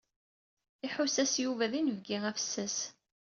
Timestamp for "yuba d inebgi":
1.43-2.17